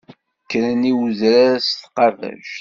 [0.43, 2.47] Kkren i wedrar s tqabact.